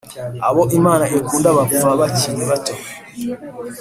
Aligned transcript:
abo 0.47 0.61
imana 0.79 1.05
ikunda 1.17 1.49
bapfa 1.57 1.89
bakiri 1.99 2.43
bato 2.49 2.73